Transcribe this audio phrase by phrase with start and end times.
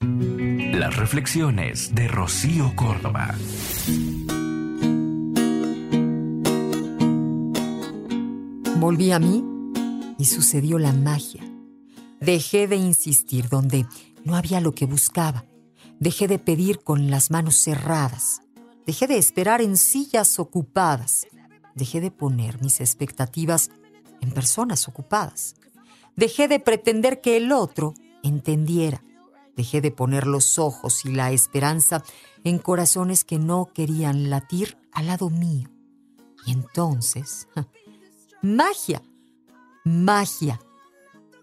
[0.00, 3.34] Las reflexiones de Rocío Córdoba.
[8.78, 9.42] Volví a mí
[10.18, 11.42] y sucedió la magia.
[12.20, 13.86] Dejé de insistir donde
[14.24, 15.46] no había lo que buscaba.
[15.98, 18.42] Dejé de pedir con las manos cerradas.
[18.84, 21.26] Dejé de esperar en sillas ocupadas.
[21.74, 23.70] Dejé de poner mis expectativas
[24.20, 25.54] en personas ocupadas.
[26.16, 29.02] Dejé de pretender que el otro entendiera.
[29.56, 32.04] Dejé de poner los ojos y la esperanza
[32.44, 35.70] en corazones que no querían latir al lado mío.
[36.46, 37.48] Y entonces,
[38.42, 39.02] magia,
[39.84, 40.60] magia,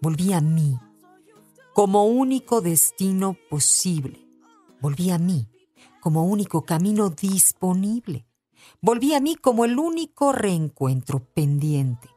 [0.00, 0.78] volví a mí
[1.74, 4.24] como único destino posible.
[4.80, 5.48] Volví a mí
[6.00, 8.26] como único camino disponible.
[8.80, 12.08] Volví a mí como el único reencuentro pendiente.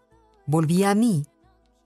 [0.46, 1.26] Volví a mí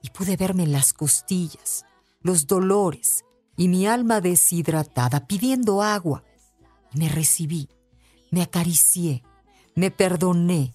[0.02, 1.86] y pude verme las costillas,
[2.22, 3.23] los dolores
[3.62, 6.23] y mi alma deshidratada pidiendo agua.
[6.94, 7.70] Me recibí,
[8.31, 9.22] me acaricié,
[9.76, 10.73] me perdoné,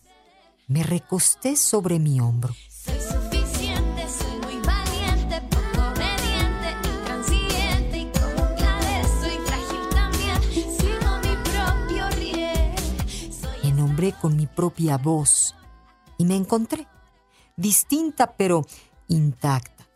[0.68, 2.54] me recosté sobre mi hombro.
[2.70, 10.40] Soy suficiente, soy muy valiente, poco obediente, intransigente y como clave soy frágil también.
[10.78, 13.32] Sigo mi propio riel.
[13.32, 15.56] Soy Me nombré con mi propia voz
[16.18, 16.86] y me encontré,
[17.56, 18.64] distinta pero
[19.08, 19.88] intacta.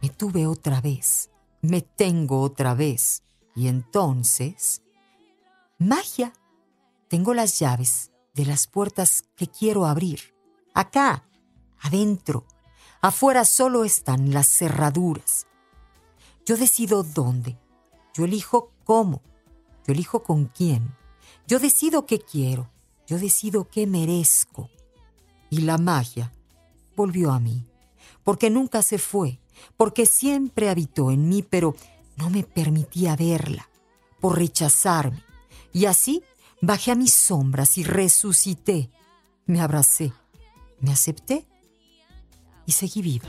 [0.00, 1.29] Me tuve otra vez,
[1.62, 3.22] me tengo otra vez.
[3.54, 4.82] Y entonces,
[5.78, 6.32] magia.
[7.08, 10.34] Tengo las llaves de las puertas que quiero abrir.
[10.74, 11.28] Acá,
[11.80, 12.46] adentro.
[13.00, 15.46] Afuera solo están las cerraduras.
[16.46, 17.58] Yo decido dónde.
[18.14, 19.22] Yo elijo cómo.
[19.86, 20.94] Yo elijo con quién.
[21.46, 22.70] Yo decido qué quiero.
[23.06, 24.70] Yo decido qué merezco.
[25.48, 26.32] Y la magia
[26.94, 27.66] volvió a mí.
[28.22, 29.39] Porque nunca se fue.
[29.76, 31.74] Porque siempre habitó en mí, pero
[32.16, 33.68] no me permitía verla.
[34.20, 35.22] Por rechazarme.
[35.72, 36.22] Y así
[36.60, 38.90] bajé a mis sombras y resucité.
[39.46, 40.12] Me abracé.
[40.80, 41.46] Me acepté.
[42.66, 43.28] Y seguí viva.